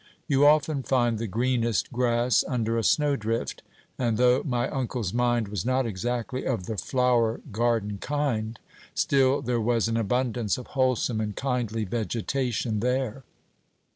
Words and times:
You 0.27 0.47
often 0.47 0.81
find 0.81 1.19
the 1.19 1.27
greenest 1.27 1.93
grass 1.93 2.43
under 2.47 2.75
a 2.75 2.83
snowdrift; 2.83 3.61
and 3.99 4.17
though 4.17 4.41
my 4.43 4.67
uncle's 4.67 5.13
mind 5.13 5.47
was 5.47 5.63
not 5.63 5.85
exactly 5.85 6.43
of 6.43 6.65
the 6.65 6.75
flower 6.75 7.39
garden 7.51 7.99
kind, 7.99 8.57
still 8.95 9.43
there 9.43 9.61
was 9.61 9.87
an 9.87 9.97
abundance 9.97 10.57
of 10.57 10.65
wholesome 10.73 11.21
and 11.21 11.35
kindly 11.35 11.83
vegetation 11.85 12.79
there. 12.79 13.21